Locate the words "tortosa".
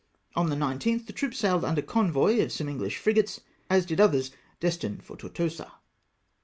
5.15-5.73